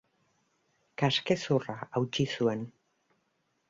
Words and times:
Kaskezurra 1.03 1.79
hautsi 1.83 2.29
zuen. 2.37 2.69